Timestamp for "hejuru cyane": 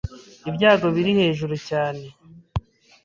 1.19-2.03